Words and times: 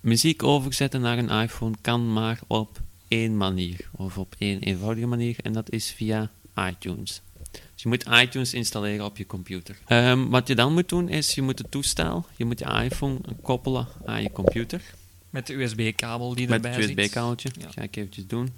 muziek 0.00 0.42
overzetten 0.42 1.00
naar 1.00 1.18
een 1.18 1.42
iPhone 1.42 1.74
kan 1.80 2.12
maar 2.12 2.40
op 2.46 2.80
één 3.08 3.36
manier, 3.36 3.88
of 3.92 4.18
op 4.18 4.34
één 4.38 4.60
eenvoudige 4.60 5.06
manier, 5.06 5.36
en 5.42 5.52
dat 5.52 5.70
is 5.70 5.90
via 5.90 6.30
iTunes. 6.56 7.22
Dus 7.52 7.82
je 7.82 7.88
moet 7.88 8.06
iTunes 8.22 8.54
installeren 8.54 9.04
op 9.04 9.16
je 9.16 9.26
computer. 9.26 9.78
Um, 9.88 10.30
wat 10.30 10.48
je 10.48 10.54
dan 10.54 10.72
moet 10.72 10.88
doen 10.88 11.08
is, 11.08 11.34
je 11.34 11.42
moet 11.42 11.58
het 11.58 11.70
toestel, 11.70 12.26
je 12.36 12.44
moet 12.44 12.58
je 12.58 12.64
iPhone 12.64 13.18
koppelen 13.42 13.86
aan 14.04 14.22
je 14.22 14.32
computer. 14.32 14.82
Met 15.30 15.46
de 15.46 15.54
USB-kabel 15.54 16.34
die 16.34 16.48
erbij 16.48 16.72
zit. 16.72 16.80
Met 16.80 16.88
het 16.88 16.98
USB-kabeltje, 16.98 17.50
ja. 17.60 17.68
ga 17.70 17.82
ik 17.82 17.96
eventjes 17.96 18.26
doen. 18.26 18.52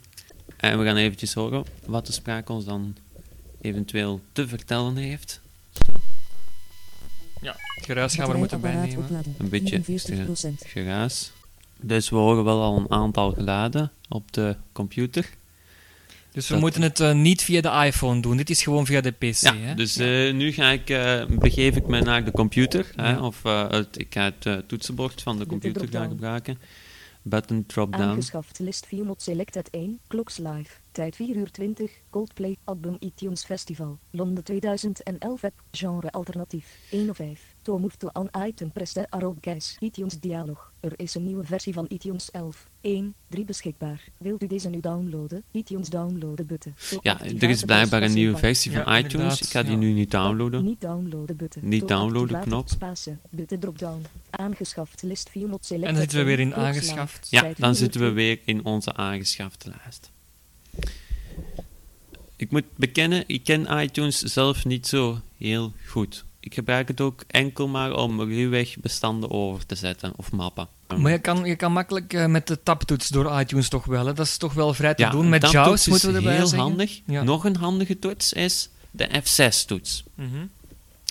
En 0.57 0.79
we 0.79 0.85
gaan 0.85 0.97
eventjes 0.97 1.35
horen 1.35 1.65
wat 1.87 2.07
de 2.07 2.13
spraak 2.13 2.49
ons 2.49 2.65
dan 2.65 2.97
eventueel 3.61 4.21
te 4.33 4.49
vertellen 4.49 4.97
heeft. 4.97 5.41
Zo. 5.87 5.93
Ja, 7.41 7.57
het 7.75 7.85
geruis 7.85 8.15
gaan 8.15 8.27
we 8.27 8.33
er 8.33 8.39
moeten 8.39 8.61
bijnemen. 8.61 9.25
Een 9.39 9.49
beetje 9.49 9.83
geruis. 10.59 11.33
Dus 11.81 12.09
we 12.09 12.17
horen 12.17 12.45
wel 12.45 12.63
al 12.63 12.77
een 12.77 12.91
aantal 12.91 13.33
geladen 13.33 13.93
op 14.09 14.33
de 14.33 14.57
computer. 14.73 15.31
Dus 16.35 16.49
we 16.49 16.57
moeten 16.57 16.83
het 16.83 17.01
uh, 17.01 17.13
niet 17.13 17.43
via 17.43 17.61
de 17.61 17.87
iPhone 17.87 18.21
doen. 18.21 18.37
Dit 18.37 18.51
is 18.51 18.63
gewoon 18.63 18.87
via 18.87 19.01
de 19.01 19.11
PC. 19.11 19.41
Ja, 19.41 19.57
hè? 19.57 19.75
dus 19.75 19.99
uh, 19.99 20.35
nu 20.35 20.53
ga 20.53 20.71
ik, 20.71 20.91
uh, 20.91 21.25
begeef 21.27 21.77
ik 21.77 21.87
me 21.87 22.01
naar 22.01 22.25
de 22.25 22.31
computer. 22.31 22.93
Ja. 22.97 23.05
Hè, 23.05 23.21
of 23.21 23.43
het, 23.43 23.99
ik 23.99 24.15
ga 24.15 24.33
het 24.39 24.69
toetsenbord 24.69 25.23
van 25.23 25.39
de 25.39 25.47
computer 25.47 25.89
gaan 25.89 26.09
gebruiken. 26.09 26.59
Button 27.23 27.67
drop-down. 27.67 28.03
Aangeschaft 28.03 28.59
list 28.59 28.87
view 28.87 29.05
not 29.05 29.23
selected 29.23 29.71
1. 29.71 30.01
Clocks 30.09 30.39
live. 30.39 30.71
Tijd 30.93 31.17
4 31.17 31.37
uur 31.37 31.51
20. 31.51 31.91
Coldplay 32.11 32.57
album 32.65 32.97
iTunes 33.01 33.45
Festival. 33.45 33.99
Londen 34.11 34.45
2011 34.45 35.45
app. 35.45 35.63
Genre 35.71 36.11
alternatief. 36.11 36.67
1 36.91 37.11
of 37.11 37.17
5. 37.17 37.54
To 37.65 37.79
move 37.79 37.97
to 37.97 38.09
an 38.13 38.29
item 38.47 38.71
press 38.73 38.93
the 38.93 39.07
arrow 39.11 39.37
keys. 39.41 39.77
iTunes 39.81 40.21
dialog. 40.21 40.73
Er 40.81 40.93
is 40.97 41.15
een 41.15 41.25
nieuwe 41.25 41.45
versie 41.45 41.73
van 41.73 41.87
iTunes 41.89 42.31
11. 42.31 42.69
1, 42.81 43.15
3 43.29 43.45
beschikbaar. 43.45 44.05
Wilt 44.19 44.43
u 44.43 44.47
deze 44.47 44.69
nu 44.69 44.81
downloaden? 44.81 45.43
iTunes 45.51 45.89
downloaden 45.89 46.47
button. 46.47 46.75
Ja, 47.01 47.21
er 47.21 47.49
is 47.49 47.63
blijkbaar 47.63 48.03
een 48.03 48.13
nieuwe 48.13 48.39
versie 48.39 48.73
van 48.73 48.81
ja, 48.81 48.99
iTunes. 48.99 49.41
Ik 49.41 49.49
ga 49.49 49.63
die 49.63 49.71
ja. 49.71 49.77
nu 49.77 49.93
niet 49.93 50.11
downloaden. 50.11 50.65
Niet 50.65 50.81
downloaden 50.81 51.37
button. 51.37 51.69
Niet 51.69 51.89
downloaden 51.89 52.41
knop. 52.41 52.69
Spasen. 52.69 53.21
Button 53.31 53.59
drop-down. 53.59 54.07
Aangeschaft 54.31 55.03
list 55.03 55.31
view 55.31 55.49
not 55.49 55.67
select. 55.67 55.87
En 55.87 55.93
dan 55.93 56.01
zitten 56.01 56.19
we 56.19 56.25
weer 56.25 56.41
in 56.41 56.55
aangeschaft. 56.55 57.27
Ja, 57.31 57.53
dan 57.57 57.75
zitten 57.75 58.01
we 58.01 58.11
weer 58.11 58.41
in 58.45 58.65
onze 58.65 58.95
aangeschafte 58.95 59.73
lijst. 59.83 60.11
Ik 62.37 62.51
moet 62.51 62.77
bekennen, 62.77 63.25
ik 63.27 63.45
ken 63.45 63.79
iTunes 63.83 64.19
zelf 64.19 64.65
niet 64.65 64.87
zo 64.87 65.21
heel 65.37 65.73
goed. 65.87 66.25
Ik 66.45 66.55
gebruik 66.55 66.89
het 66.89 67.01
ook 67.01 67.25
enkel 67.27 67.69
maar 67.69 67.93
om 67.93 68.21
ruwweg 68.21 68.77
bestanden 68.79 69.31
over 69.31 69.67
te 69.67 69.75
zetten 69.75 70.13
of 70.17 70.33
mappen. 70.33 70.69
Maar 70.97 71.13
je 71.13 71.19
kan, 71.19 71.45
je 71.45 71.57
kan 71.57 71.73
makkelijk 71.73 72.13
uh, 72.13 72.27
met 72.27 72.47
de 72.47 72.63
tabtoets 72.63 73.09
door 73.09 73.41
iTunes 73.41 73.69
toch 73.69 73.85
wel. 73.85 74.07
Hè? 74.07 74.13
Dat 74.13 74.27
is 74.27 74.37
toch 74.37 74.53
wel 74.53 74.75
vrij 74.75 74.95
te 74.95 75.03
ja, 75.03 75.11
doen. 75.11 75.29
Met 75.29 75.51
JAWS 75.51 75.87
moeten 75.87 76.11
we 76.11 76.17
erbij 76.17 76.35
heel 76.35 76.47
zeggen. 76.47 76.69
handig. 76.69 77.01
Ja. 77.07 77.23
Nog 77.23 77.45
een 77.45 77.57
handige 77.57 77.99
toets 77.99 78.33
is 78.33 78.69
de 78.91 79.09
F6-toets. 79.09 80.05
Mm 80.15 80.31
-hmm. 80.31 80.51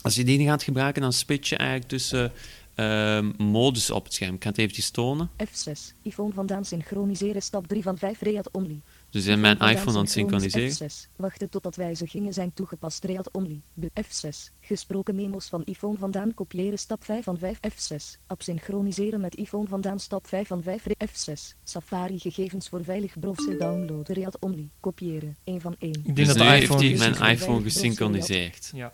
Als 0.01 0.15
je 0.15 0.23
die 0.23 0.45
gaat 0.45 0.63
gebruiken, 0.63 1.01
dan 1.01 1.13
switch 1.13 1.49
je 1.49 1.57
eigenlijk 1.57 1.89
tussen 1.89 2.31
uh, 2.75 3.19
modus 3.37 3.89
op 3.89 4.03
het 4.03 4.13
scherm. 4.13 4.35
Ik 4.35 4.43
ga 4.43 4.49
het 4.49 4.57
eventjes 4.57 4.89
tonen. 4.89 5.29
F6. 5.43 5.71
iPhone 6.01 6.33
vandaan 6.33 6.65
synchroniseren. 6.65 7.41
Stap 7.41 7.67
3 7.67 7.83
van 7.83 7.97
5. 7.97 8.21
Read 8.21 8.49
only. 8.51 8.79
Dus 9.13 9.25
in 9.25 9.39
mijn 9.39 9.59
iPhone 9.59 9.97
aan 9.97 10.03
het 10.03 10.11
synchroniseren. 10.11 10.91
F6. 10.91 11.11
Wachten 11.15 11.49
totdat 11.49 11.75
wijzigingen 11.75 12.33
zijn 12.33 12.53
toegepast. 12.53 13.03
Read 13.03 13.29
only. 13.31 13.61
De 13.73 13.91
F6. 14.03 14.53
Gesproken 14.59 15.15
memos 15.15 15.47
van 15.47 15.63
iPhone 15.63 15.97
vandaan 15.97 16.33
kopiëren. 16.33 16.79
Stap 16.79 17.03
5 17.03 17.23
van 17.23 17.37
5. 17.37 17.57
F6. 17.57 18.19
App 18.27 18.41
synchroniseren 18.41 19.21
met 19.21 19.35
iPhone 19.35 19.67
vandaan. 19.67 19.99
Stap 19.99 20.27
5 20.27 20.47
van 20.47 20.63
5. 20.63 20.85
F6. 20.87 21.57
Safari 21.63 22.19
gegevens 22.19 22.69
voor 22.69 22.83
veilig 22.83 23.19
browser 23.19 23.57
downloaden. 23.57 24.15
Read 24.15 24.37
only. 24.39 24.69
Kopiëren. 24.79 25.37
1 25.43 25.61
van 25.61 25.75
1. 25.79 25.91
Ik 25.91 26.03
denk 26.03 26.15
dus 26.15 26.27
dat 26.27 26.37
nu 26.37 26.43
heeft 26.43 26.73
hij 26.73 26.95
mijn 26.97 27.31
iPhone 27.31 27.61
gesynchroniseerd. 27.61 28.71
Ja. 28.73 28.93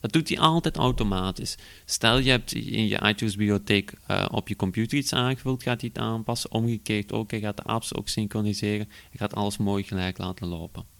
Dat 0.00 0.12
doet 0.12 0.28
hij 0.28 0.38
altijd 0.38 0.76
automatisch. 0.76 1.56
Stel 1.84 2.18
je 2.18 2.30
hebt 2.30 2.52
in 2.54 2.86
je 2.86 3.00
iTunes 3.02 3.36
bibliotheek 3.36 3.92
uh, 4.10 4.26
op 4.30 4.48
je 4.48 4.56
computer 4.56 4.98
iets 4.98 5.12
aangevuld, 5.12 5.62
gaat 5.62 5.80
hij 5.80 5.90
het 5.94 6.02
aanpassen. 6.02 6.52
Omgekeerd 6.52 7.12
ook, 7.12 7.30
hij 7.30 7.40
gaat 7.40 7.56
de 7.56 7.62
apps 7.62 7.94
ook 7.94 8.08
synchroniseren. 8.08 8.88
Hij 8.88 9.18
gaat 9.18 9.34
alles 9.34 9.56
mooi 9.56 9.82
gelijk 9.82 10.18
laten 10.18 10.46
lopen. 10.46 10.97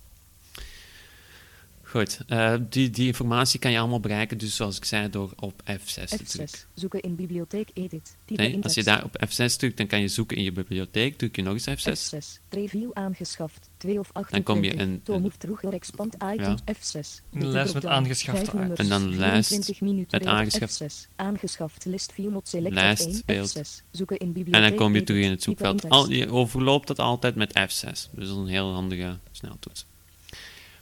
Goed, 1.90 2.20
uh, 2.28 2.54
die, 2.68 2.90
die 2.90 3.06
informatie 3.06 3.58
kan 3.58 3.70
je 3.70 3.78
allemaal 3.78 4.00
bereiken, 4.00 4.38
dus 4.38 4.56
zoals 4.56 4.76
ik 4.76 4.84
zei, 4.84 5.10
door 5.10 5.32
op 5.36 5.62
F6 5.70 6.04
te 6.04 6.24
drukken. 6.24 6.58
zoeken 6.74 7.00
in 7.00 7.14
bibliotheek 7.14 7.70
edit. 7.74 8.16
Nee, 8.26 8.58
als 8.62 8.74
je 8.74 8.82
daar 8.82 9.04
op 9.04 9.26
F6 9.26 9.56
drukt, 9.56 9.76
dan 9.76 9.86
kan 9.86 10.00
je 10.00 10.08
zoeken 10.08 10.36
in 10.36 10.42
je 10.42 10.52
bibliotheek. 10.52 11.18
Druk 11.18 11.36
je 11.36 11.42
nog 11.42 11.52
eens 11.52 11.68
F6. 11.68 12.14
F6, 12.14 12.48
review 12.48 12.90
aangeschaft, 12.92 13.70
2 13.76 13.98
of 13.98 14.10
8. 14.12 14.30
Dan 14.30 14.42
kom 14.42 14.64
je 14.64 14.70
in... 14.70 15.02
Terug 15.38 15.62
expand 15.62 16.16
ja. 16.18 16.58
F6. 16.72 17.22
Een 17.32 17.46
lijst 17.46 17.74
met 17.74 17.86
aangeschafte 17.86 18.50
items. 18.56 18.78
En 18.78 18.88
dan 18.88 19.16
lijst 19.16 19.80
met 20.10 20.26
aangeschafte... 20.26 20.90
F6, 20.90 21.16
aangeschaft, 21.16 21.84
list 21.84 22.12
view 22.12 22.30
not 22.30 22.48
select 22.48 22.74
lijst, 22.74 23.22
1, 23.26 23.48
F6, 23.48 23.60
zoeken 23.90 24.16
in 24.18 24.32
bibliotheek 24.32 24.62
En 24.62 24.68
dan 24.68 24.78
kom 24.78 24.94
je 24.94 25.02
terug 25.04 25.24
in 25.24 25.30
het 25.30 25.42
zoekveld. 25.42 25.88
Al, 25.88 26.10
je 26.10 26.30
overloopt 26.30 26.86
dat 26.86 26.98
altijd 26.98 27.34
met 27.34 27.50
F6. 27.50 27.80
Dus 27.80 28.08
dat 28.12 28.22
is 28.22 28.30
een 28.30 28.46
heel 28.46 28.72
handige 28.72 29.18
sneltoets. 29.30 29.86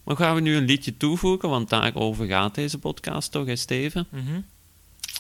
Maar 0.06 0.16
gaan 0.16 0.34
we 0.34 0.40
nu 0.40 0.56
een 0.56 0.64
liedje 0.64 0.96
toevoegen, 0.96 1.48
want 1.48 1.68
daarover 1.68 2.26
gaat 2.26 2.54
deze 2.54 2.78
podcast 2.78 3.30
toch, 3.30 3.46
hè, 3.46 3.56
Steven? 3.56 4.06
Mm 4.10 4.26
-hmm. 4.26 4.44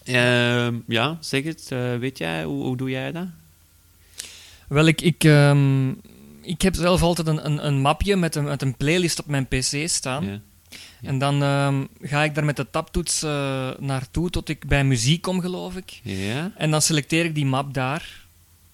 uh, 0.04 0.80
ja, 0.86 1.16
zeg 1.20 1.44
het. 1.44 1.68
Uh, 1.72 1.96
weet 1.96 2.18
jij, 2.18 2.44
hoe, 2.44 2.64
hoe, 2.64 2.76
doe 2.76 2.90
jij 2.90 3.12
dat? 3.12 3.26
Wel, 4.68 4.86
ik, 4.86 5.00
ik, 5.00 5.24
um, 5.24 6.00
ik 6.42 6.62
heb 6.62 6.74
zelf 6.74 7.02
altijd 7.02 7.26
een, 7.26 7.46
een, 7.46 7.66
een, 7.66 7.80
mapje 7.80 8.16
met 8.16 8.34
een, 8.34 8.44
met 8.44 8.62
een 8.62 8.76
playlist 8.76 9.18
op 9.18 9.26
mijn 9.26 9.46
pc 9.46 9.88
staan. 9.88 10.24
Ja. 10.24 10.40
Ja. 11.00 11.08
En 11.08 11.18
dan 11.18 11.42
um, 11.42 11.88
ga 12.00 12.24
ik 12.24 12.34
daar 12.34 12.44
met 12.44 12.56
de 12.56 12.70
tabtoets 12.70 13.22
uh, 13.22 13.70
naartoe 13.78 14.30
tot 14.30 14.48
ik 14.48 14.66
bij 14.66 14.84
muziek 14.84 15.22
kom, 15.22 15.40
geloof 15.40 15.76
ik. 15.76 16.00
Ja. 16.02 16.52
En 16.56 16.70
dan 16.70 16.82
selecteer 16.82 17.24
ik 17.24 17.34
die 17.34 17.46
map 17.46 17.74
daar. 17.74 18.25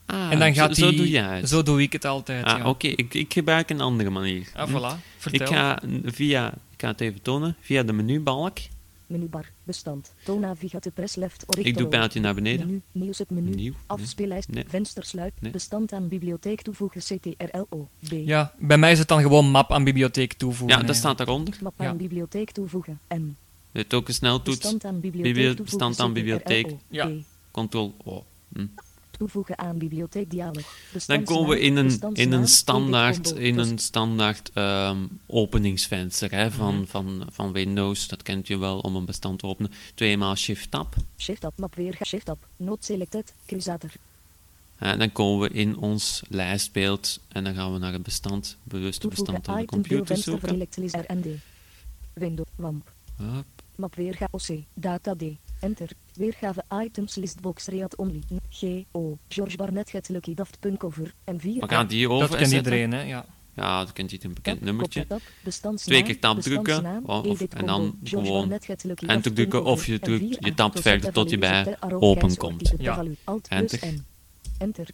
Ah, 0.07 0.33
en 0.33 0.39
dan 0.39 0.55
gaat 0.55 0.77
zo, 0.77 0.89
die, 0.89 0.97
zo 0.99 1.03
doe 1.03 1.11
jij 1.11 1.37
het. 1.37 1.49
Zo 1.49 1.63
doe 1.63 1.83
ik 1.83 1.93
het 1.93 2.05
altijd. 2.05 2.45
Ah, 2.45 2.59
ja. 2.59 2.59
Oké, 2.59 2.69
okay. 2.69 2.91
ik, 2.91 3.15
ik 3.15 3.33
gebruik 3.33 3.71
een 3.71 3.81
andere 3.81 4.11
manier. 4.11 4.49
Ah, 4.55 4.69
voilà. 4.69 5.01
Vertel. 5.17 5.47
Ik 5.47 5.53
ga 5.53 5.83
via, 6.05 6.49
ik 6.49 6.81
ga 6.81 6.89
het 6.89 7.01
even 7.01 7.23
tonen, 7.23 7.57
via 7.61 7.83
de 7.83 7.93
menubalk. 7.93 8.59
Menubar, 9.07 9.51
bestand, 9.65 10.15
toon 10.25 10.41
navigate 10.41 10.91
press 10.91 11.15
left 11.17 11.45
or 11.47 11.67
Ik 11.67 11.77
doe 11.77 11.89
pijltje 11.89 12.21
naar 12.21 12.35
beneden. 12.35 12.67
Menu, 12.67 12.81
nieuws 12.93 13.19
het 13.19 13.31
menu, 13.31 13.55
Nieuw, 13.55 13.73
afspeellijst, 13.87 14.49
nee. 14.49 14.65
venstersluit, 14.69 15.33
nee. 15.41 15.53
bestand 15.53 15.93
aan 15.93 16.09
bibliotheek 16.09 16.63
toevoegen, 16.63 17.01
CTRLO, 17.01 17.89
B. 18.09 18.13
Ja, 18.13 18.55
bij 18.59 18.79
mij 18.79 18.93
is 18.93 18.99
het 18.99 19.09
dan 19.09 19.21
gewoon 19.21 19.51
map 19.51 19.73
aan 19.73 19.85
bibliotheek 19.85 20.33
toevoegen. 20.33 20.79
Ja, 20.79 20.85
dat 20.85 20.97
staat 20.97 21.19
daaronder. 21.19 21.59
Map 21.63 21.75
aan 21.77 21.87
ja. 21.87 21.95
bibliotheek 21.95 22.51
toevoegen, 22.51 23.01
M. 23.09 23.35
Je 23.73 23.79
hebt 23.79 23.95
ook 23.95 24.09
een 24.09 24.15
sneltoets. 24.15 24.59
Bestand 24.59 24.85
aan 24.85 25.01
bibliotheek 25.01 25.35
toevoegen, 25.35 25.65
bestand 25.65 26.01
aan 26.01 26.13
bibliotheek. 26.13 26.75
Ja. 26.89 27.11
Ctrl 27.51 27.95
O. 28.05 28.25
Hm. 28.53 28.67
Toevoegen 29.23 29.59
aan 29.59 29.79
bibliotheekdialog. 29.79 30.63
Dan 31.07 31.25
komen 31.25 31.49
we 31.49 31.61
in 31.61 31.77
een, 31.77 32.01
in 32.13 32.33
een 32.33 32.49
standaard, 32.49 33.31
in 33.31 33.59
een 33.59 33.79
standaard 33.79 34.51
um, 34.55 35.21
openingsvenster 35.27 36.31
hè, 36.31 36.51
van, 36.51 36.75
mm 36.75 36.77
-hmm. 36.77 36.87
van, 36.87 37.27
van 37.31 37.53
Windows. 37.53 38.09
Dat 38.09 38.23
kent 38.23 38.47
je 38.47 38.59
wel 38.59 38.79
om 38.79 38.97
een 38.97 39.05
bestand 39.05 39.39
te 39.39 39.47
openen. 39.47 39.71
Tweemaal 39.95 40.37
Shift-Tab. 40.37 40.95
Shift-Tab, 41.19 41.59
map 41.59 41.75
weer, 41.75 41.99
Shift-Tab, 42.07 42.47
not 42.57 42.85
selected, 42.85 43.35
crusader. 43.47 43.93
Ja, 44.81 44.97
dan 44.97 45.13
komen 45.13 45.49
we 45.49 45.55
in 45.55 45.77
ons 45.77 46.23
lijstbeeld 46.29 47.21
en 47.29 47.45
dan 47.45 47.55
gaan 47.55 47.73
we 47.73 47.79
naar 47.79 47.93
het 47.93 48.03
bestand, 48.03 48.57
bewuste 48.63 49.09
bestand 49.09 49.49
aan 49.49 49.61
de 49.61 49.65
computer 49.65 50.17
zoeken. 50.17 50.69
Window, 52.13 52.47
WAMP. 52.57 52.93
Hop. 53.17 53.45
Map 53.77 53.95
weergave 53.95 54.31
OC, 54.31 54.63
data 54.75 55.15
D, 55.15 55.23
enter, 55.61 55.91
weergave 56.17 56.65
items 56.85 57.15
listbox 57.15 57.67
read 57.67 57.97
only. 57.97 58.23
G.O. 58.51 59.19
George 59.29 59.57
Barnett 59.57 59.91
Get 59.91 60.09
Lucky 60.09 60.35
Daft 60.35 60.61
Punk 60.61 60.79
cover. 60.79 61.13
M4. 61.33 61.41
We 61.43 61.63
gaan 61.69 61.87
die 61.87 62.09
over 62.09 62.29
Dat 62.29 62.39
kent 62.39 62.53
iedereen, 62.53 62.93
hè? 62.93 63.03
Ja. 63.03 63.27
Ja, 63.57 63.79
dat 63.85 63.93
kent 63.93 64.25
een 64.25 64.35
bekend 64.35 64.61
nummertje. 64.61 65.07
Tab, 65.07 65.77
Twee 65.77 66.03
keer 66.03 66.19
tab 66.19 66.41
drukken, 66.41 67.05
of- 67.07 67.41
en 67.41 67.67
dan 67.67 67.99
gewoon 68.05 68.53
enter 69.07 69.33
drukken, 69.33 69.65
of 69.65 69.87
je 69.87 69.99
drukt- 69.99 70.37
je 70.45 70.55
tapt 70.55 70.81
verder 70.81 71.13
tot 71.13 71.31
je 71.31 71.39
bij 71.39 71.77
open 71.91 72.37
komt. 72.37 72.73
Ja. 72.79 73.05
Enter. 73.49 73.81
Enter. 74.59 74.89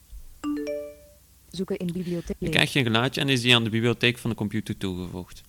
Zoeken 1.50 1.76
in 1.76 1.92
bibliotheek. 1.92 2.36
Dan 2.38 2.50
krijg 2.50 2.72
je 2.72 2.78
een 2.78 2.84
geluidje 2.84 3.20
en 3.20 3.28
is 3.28 3.40
die 3.40 3.54
aan 3.54 3.64
de 3.64 3.70
bibliotheek 3.70 4.18
van 4.18 4.30
de 4.30 4.36
computer 4.36 4.76
toegevoegd. 4.76 5.42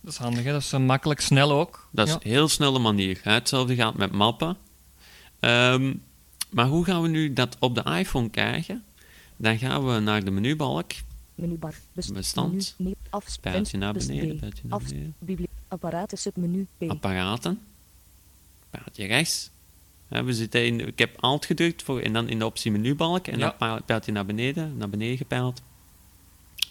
Dat 0.00 0.12
is 0.12 0.18
handig, 0.18 0.44
hè? 0.44 0.52
Dat 0.52 0.60
is 0.62 0.72
eh, 0.72 0.80
makkelijk, 0.80 1.20
snel 1.20 1.52
ook. 1.52 1.88
Dat 1.92 2.06
is 2.06 2.12
Ja. 2.12 2.18
een 2.22 2.30
heel 2.30 2.48
snelle 2.48 2.78
manier. 2.78 3.20
Hetzelfde 3.22 3.74
gaat 3.74 3.94
met 3.96 4.12
mappen. 4.12 4.56
Ehm, 5.40 5.94
maar 6.50 6.66
hoe 6.66 6.84
gaan 6.84 7.02
we 7.02 7.08
nu 7.08 7.32
dat 7.32 7.56
op 7.60 7.74
de 7.74 7.82
iPhone 7.98 8.30
krijgen? 8.30 8.84
Dan 9.36 9.58
gaan 9.58 9.86
we 9.86 9.98
naar 10.00 10.24
de 10.24 10.30
menubalk. 10.30 10.92
Menubar. 11.34 11.74
Best, 11.92 12.12
Bestand. 12.12 12.74
Menu, 12.78 12.94
naar 13.78 13.92
beneden, 13.92 14.38
naar 14.68 14.80
beneden. 15.18 15.54
apparaten 15.68 16.18
submenu 16.18 16.66
P. 16.78 16.82
Apparaten. 16.90 17.60
Pijltje 18.70 19.06
rechts. 19.06 19.50
We 20.08 20.32
zitten 20.32 20.66
in, 20.66 20.86
ik 20.86 20.98
heb 20.98 21.20
Alt 21.20 21.46
gedrukt 21.46 21.82
voor, 21.82 22.00
en 22.00 22.12
dan 22.12 22.28
in 22.28 22.38
de 22.38 22.44
optie 22.46 22.70
menubalk. 22.70 23.26
En 23.26 23.38
Ja. 23.38 23.46
dan 23.48 23.56
pijl- 23.56 23.82
pijltje 23.82 24.12
naar 24.12 24.26
beneden, 24.26 24.76
naar 24.76 24.88
beneden 24.88 25.16
gepeild. 25.16 25.62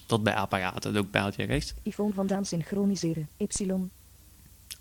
Tot 0.06 0.24
bij 0.24 0.36
apparaten, 0.36 0.96
ook 0.96 1.10
pijltje 1.10 1.44
rechts. 1.44 1.74
iPhone 1.84 2.14
vandaan 2.14 2.46
synchroniseren. 2.46 3.30
Y. 3.38 3.46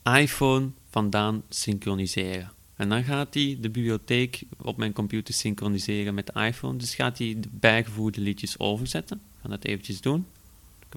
iPhone 0.05 0.71
vandaan 0.91 1.43
synchroniseren. 1.49 2.53
En 2.77 2.89
dan 2.89 3.05
gaat 3.05 3.35
hij 3.35 3.59
de 3.61 3.71
bibliotheek 3.71 4.43
op 4.63 4.77
mijn 4.77 4.93
computer 4.93 5.35
synchroniseren 5.35 6.15
met 6.15 6.27
de 6.27 6.41
iPhone. 6.41 6.79
Dus 6.79 6.95
gaat 6.95 7.19
hij 7.19 7.37
de 7.41 7.49
bijgevoerde 7.53 8.21
liedjes 8.21 8.59
overzetten. 8.59 9.21
Ga 9.43 9.49
dat 9.49 9.65
eventjes 9.65 10.01
doen. 10.01 10.27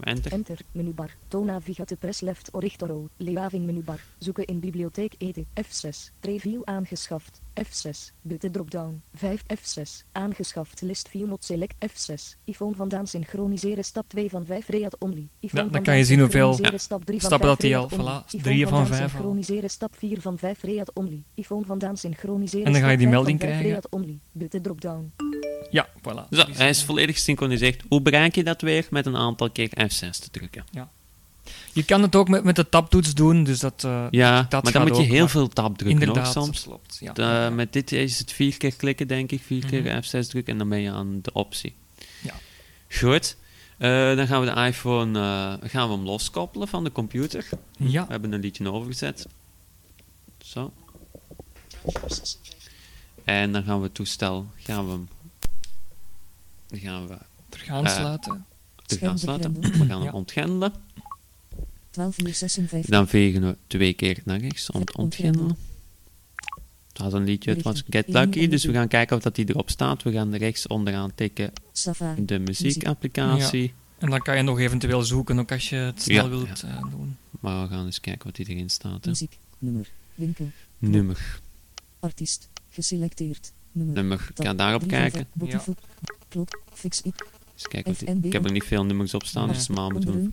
Enter. 0.04 0.32
Enter. 0.32 0.58
Menubar. 0.72 1.10
Toonavigate 1.28 1.96
press 1.96 2.22
left 2.22 2.50
orichtoro. 2.54 3.08
Leaving 3.18 3.66
menubar. 3.66 4.00
Zoeken 4.18 4.46
in 4.46 4.60
bibliotheek 4.60 5.14
eten. 5.18 5.46
F6. 5.62 5.90
Preview 6.20 6.62
aangeschaft. 6.64 7.42
F6. 7.64 7.90
Button 8.22 8.52
dropdown. 8.52 9.02
5 9.14 9.44
F6. 9.60 10.06
Aangeschaft. 10.12 10.82
List 10.82 11.10
view 11.10 11.28
not 11.28 11.44
select 11.46 11.74
F6. 11.92 12.38
iPhone 12.46 12.76
vandaan 12.76 13.08
synchroniseren. 13.08 13.84
Stap 13.84 14.10
2 14.10 14.30
van 14.30 14.46
5 14.46 14.68
read 14.68 14.96
only. 15.00 15.16
iPhone 15.18 15.30
dan 15.40 15.62
vandaan 15.64 15.84
kan 15.84 15.98
je 15.98 16.06
zien 16.06 16.20
hoeveel 16.20 16.54
synchroniseren, 16.54 16.80
Stap 16.80 17.06
3 17.06 17.20
van 17.22 17.30
stappen 17.30 17.48
5 17.48 17.60
dat 17.60 17.70
hij 17.70 17.78
al- 17.78 17.90
voilà, 18.22 18.26
iPhone 18.26 18.44
drie 18.44 18.64
van 18.68 18.70
vandaan 18.78 18.88
vijf 18.98 19.02
al. 19.04 19.10
synchroniseren. 19.10 19.70
Stap 19.70 19.96
4 19.98 20.22
van 20.22 20.38
5 20.38 20.62
read 20.62 20.92
only. 20.94 21.24
iPhone 21.36 21.66
vandaan 21.66 21.98
synchroniseren. 21.98 22.66
En 22.66 22.72
dan 22.72 22.82
ga 22.82 22.90
je 22.90 22.98
die 22.98 23.06
5 23.08 23.18
melding 23.18 23.40
5 23.40 23.52
krijgen. 23.52 23.72
read 23.72 23.90
only. 23.90 24.20
Button 24.32 24.62
dropdown. 24.62 25.12
Ja, 25.70 25.88
voilà. 25.88 26.28
Zo, 26.30 26.44
hij 26.52 26.70
is 26.70 26.84
volledig 26.84 27.16
gesynchroniseerd. 27.16 27.84
Hoe 27.90 28.02
bereik 28.02 28.36
je 28.36 28.44
dat 28.44 28.62
weer? 28.62 28.88
Met 28.90 29.06
een 29.06 29.16
aantal 29.18 29.50
keer 29.52 29.70
F6 29.92 30.10
te 30.10 30.30
drukken. 30.32 30.66
Je 31.74 31.84
kan 31.86 32.02
het 32.02 32.16
ook 32.16 32.28
met, 32.30 32.44
met 32.44 32.56
de 32.56 32.70
tabtoets 32.70 33.14
doen, 33.14 33.44
dus 33.44 33.60
dat... 33.60 33.84
eh, 33.84 34.08
Ja, 34.12 34.46
dat 34.50 34.64
maar 34.64 34.72
dan 34.74 34.82
moet 34.88 34.98
je 34.98 35.04
ook, 35.04 35.10
heel 35.10 35.28
veel 35.28 35.48
tab 35.48 35.78
drukken 35.78 36.08
Inderdaad, 36.08 36.32
soms. 36.34 36.64
klopt. 36.64 36.98
Ja. 37.00 37.14
De- 37.14 37.52
met 37.54 37.74
dit 37.74 37.92
is 37.92 38.20
het 38.20 38.32
vier 38.32 38.58
keer 38.58 38.76
klikken, 38.76 39.08
denk 39.08 39.32
ik. 39.32 39.42
Vier 39.42 39.66
keer 39.66 39.82
Mhm. 39.84 39.98
F6 40.04 40.28
drukken 40.28 40.54
en 40.54 40.58
dan 40.58 40.70
ben 40.70 40.80
je 40.80 40.92
aan 40.92 41.20
de 41.22 41.34
optie. 41.34 41.76
Ja. 42.22 42.34
Goed. 42.90 43.36
Eh, 43.78 44.16
dan 44.16 44.28
gaan 44.28 44.42
we 44.46 44.54
de 44.54 44.62
iPhone 44.66 45.20
eh, 45.20 45.70
gaan 45.70 45.88
we 45.90 45.96
hem 45.96 46.04
loskoppelen 46.04 46.68
van 46.68 46.84
de 46.84 46.92
computer. 46.92 47.50
ja. 47.78 48.06
We 48.06 48.12
hebben 48.12 48.32
een 48.32 48.40
liedje 48.40 48.72
overgezet. 48.72 49.28
Zo. 50.44 50.74
En 53.24 53.52
dan 53.52 53.64
gaan 53.64 53.78
we 53.78 53.84
het 53.84 53.94
toestel, 53.94 54.48
gaan 54.58 54.86
we 54.86 54.92
hem, 54.92 55.08
gaan 56.82 57.08
we 57.08 57.18
terug 57.50 57.68
We 58.88 58.98
gaan 58.98 59.90
hem 59.90 60.04
Ja. 60.04 60.12
ontgrendelen. 60.12 60.74
12 61.90 62.20
uur 62.22 62.34
56. 62.34 62.90
Dan 62.90 63.08
vegen 63.08 63.42
we 63.42 63.58
twee 63.68 63.94
keer 63.94 64.22
naar 64.26 64.40
rechts 64.40 64.72
om 64.72 64.86
te 64.86 64.94
Ja, 64.96 65.04
ontgrendelen. 65.04 65.58
Het 66.88 66.98
was 66.98 67.14
een 67.14 67.24
liedje, 67.24 67.52
het 67.52 67.62
was. 67.62 67.84
Get 67.90 68.08
Lucky, 68.08 68.48
dus 68.48 68.66
we 68.66 68.74
gaan 68.74 68.88
kijken 68.88 69.16
of 69.18 69.22
dat 69.24 69.36
die 69.36 69.50
erop 69.50 69.70
staat. 69.70 70.04
We 70.04 70.12
gaan 70.12 70.36
rechts 70.36 70.68
onderaan 70.68 71.16
tikken 71.16 71.52
de 72.20 72.40
muziekapplicatie. 72.40 73.74
En 73.98 74.10
dan 74.10 74.22
kan 74.22 74.38
je 74.38 74.42
nog 74.42 74.60
eventueel 74.60 75.04
zoeken, 75.04 75.40
ook 75.40 75.52
als 75.52 75.70
je 75.70 75.76
het 75.76 76.02
snel 76.02 76.24
Ja, 76.24 76.30
wilt 76.30 76.64
eh, 76.64 76.82
doen. 76.90 77.18
Maar 77.40 77.62
we 77.68 77.74
gaan 77.74 77.86
eens 77.86 78.00
kijken 78.00 78.26
wat 78.26 78.36
die 78.36 78.46
erin 78.50 78.70
staat. 78.70 79.04
Hè. 79.04 79.10
Muziek. 79.10 79.38
Nummer. 79.58 79.90
Winkel. 80.16 80.52
Nummer. 80.78 81.40
Artiest. 82.00 82.50
Geselecteerd. 82.70 83.52
Nummer. 83.72 83.96
Nummer. 83.96 84.30
Ga 84.36 84.54
daarop 84.54 84.88
kijken. 84.88 85.28
Klop. 86.28 86.62
Fix 86.74 87.02
it. 87.02 87.24
Eens 87.58 87.68
kijken 87.68 87.92
wat 87.92 88.00
die- 88.00 88.10
FNB. 88.10 88.26
ik 88.26 88.34
heb 88.34 88.46
er 88.46 88.52
niet 88.52 88.64
veel 88.64 88.86
nummers 88.86 89.14
op 89.14 89.26
staan, 89.26 89.48
dus 89.48 89.68
normaal 89.68 89.90
moeten 89.90 90.14
we. 90.14 90.30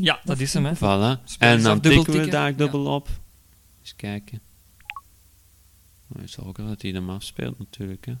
Ja, 0.00 0.20
dat 0.24 0.40
is 0.40 0.54
hem, 0.54 0.64
hè. 0.64 0.74
Voilà. 0.76 1.20
En 1.38 1.62
dan 1.62 1.80
tikken 1.80 2.12
we 2.12 2.26
daar 2.28 2.56
dubbel 2.56 2.86
op. 2.86 3.08
Eens 3.80 3.96
kijken. 3.96 4.40
Nou, 6.06 6.24
is 6.24 6.38
ook 6.38 6.56
wel 6.56 6.66
dat 6.66 6.82
hij 6.82 6.90
hem 6.90 7.10
afspeelt 7.10 7.58
natuurlijk. 7.58 8.06
Hè. 8.06 8.12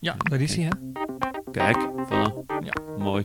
Ja, 0.00 0.16
dat 0.18 0.40
is 0.40 0.54
hij, 0.56 0.64
hè. 0.64 0.70
Kijk, 1.50 1.76
voilà. 2.06 2.62
Ja. 2.64 2.72
Mooi. 2.98 3.24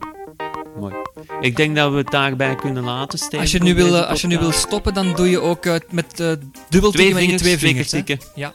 Mooi. 0.79 0.95
Ik 1.39 1.55
denk 1.55 1.75
dat 1.75 1.91
we 1.91 1.97
het 1.97 2.11
daarbij 2.11 2.55
kunnen 2.55 2.83
laten 2.83 3.19
steken. 3.19 3.39
Als 3.39 3.51
je, 3.51 3.63
nu 3.63 3.75
wil, 3.75 3.95
eh, 3.95 4.07
als 4.09 4.21
je 4.21 4.27
nu 4.27 4.37
wil 4.37 4.51
stoppen, 4.51 4.93
dan 4.93 5.15
doe 5.15 5.29
je 5.29 5.39
ook 5.39 5.65
eh, 5.65 5.75
met 5.91 6.19
eh 6.19 6.33
dubbel 6.69 6.91
Twee 6.91 7.05
tikken 7.05 7.13
met 7.13 7.21
je 7.23 7.37
vingers, 7.37 7.41
twee 7.41 7.57
vingers. 7.57 7.91
hè. 7.91 8.03
tikken. 8.03 8.27
Ja, 8.35 8.53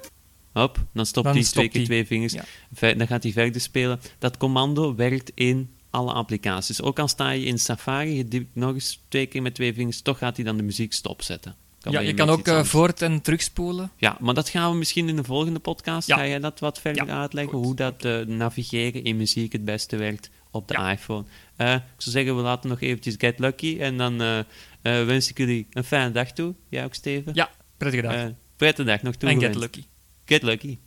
Hop, 0.53 0.79
dan 0.93 1.07
stopt 1.07 1.27
Dan 1.27 1.35
hij 1.35 1.45
stopt 1.45 1.55
twee 1.57 1.69
keer 1.69 1.77
hij. 1.81 2.05
twee 2.05 2.07
vingers. 2.07 2.33
Ja. 2.81 2.95
Dan 2.95 3.07
gaat 3.07 3.23
hij 3.23 3.33
verder 3.33 3.61
spelen. 3.61 4.01
Dat 4.19 4.37
commando 4.37 4.95
werkt 4.95 5.31
in 5.35 5.71
alle 5.91 6.13
applicaties. 6.13 6.83
Ook 6.83 6.99
al 6.99 7.09
sta 7.09 7.31
je 7.31 7.45
in 7.45 7.59
Safari, 7.59 8.15
je 8.17 8.25
duwt 8.25 8.47
nog 8.53 8.75
eens 8.75 9.01
twee 9.09 9.27
keer 9.27 9.43
met 9.43 9.55
twee 9.55 9.75
vingers, 9.75 10.01
toch 10.03 10.19
gaat 10.19 10.37
hij 10.37 10.45
dan 10.45 10.57
de 10.57 10.63
muziek 10.63 10.93
stopzetten. 10.93 11.55
Ja 11.91 12.01
je 12.01 12.15
kan 12.15 12.29
ook 12.31 12.47
eh, 12.49 12.65
voort- 12.65 13.03
en 13.03 13.21
terugspoelen. 13.23 13.91
Ja, 13.97 14.17
maar 14.21 14.35
dat 14.35 14.49
gaan 14.49 14.71
we 14.71 14.77
misschien 14.77 15.09
in 15.09 15.17
de 15.17 15.25
volgende 15.25 15.59
podcast. 15.59 16.09
Ja. 16.09 16.17
Ga 16.17 16.27
jij 16.27 16.39
dat 16.39 16.61
wat 16.61 16.81
verder 16.81 17.07
Ja, 17.07 17.21
uitleggen? 17.21 17.53
goed. 17.55 17.65
Hoe 17.65 17.75
dat 17.75 18.05
eh, 18.05 18.21
navigeren 18.27 19.05
in 19.05 19.17
muziek 19.17 19.53
het 19.53 19.65
beste 19.65 19.97
werkt 19.97 20.31
op 20.51 20.69
de 20.69 20.75
Ja. 20.75 20.91
iPhone. 20.93 21.25
Eh, 21.57 21.75
ik 21.75 21.81
zou 21.97 22.11
zeggen, 22.17 22.37
we 22.37 22.43
laten 22.43 22.69
nog 22.71 22.81
eventjes 22.81 23.15
Get 23.19 23.39
Lucky. 23.39 23.77
En 23.81 23.97
dan 23.97 24.45
wens 24.83 25.31
ik 25.31 25.39
jullie 25.39 25.67
een 25.71 25.85
fijne 25.85 26.11
dag 26.13 26.33
toe. 26.33 26.55
Jij 26.69 26.85
ook, 26.85 26.95
Steven? 26.95 27.35
Ja, 27.35 27.51
prettige 27.77 28.03
dag. 28.03 28.31
Prettige 28.57 28.89
dag 28.89 29.03
nog 29.03 29.15
toe. 29.15 29.29
en 29.29 29.41
get 29.41 29.55
lucky. 29.55 29.83
Get 30.31 30.45
Lucky. 30.45 30.79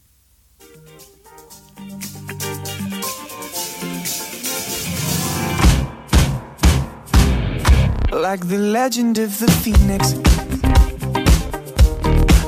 Like 8.10 8.48
the 8.48 8.58
legend 8.58 9.18
of 9.18 9.38
the 9.40 9.52
phoenix 9.62 10.14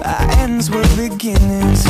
Our 0.06 0.32
ends 0.40 0.72
were 0.72 0.88
beginnings 0.96 1.84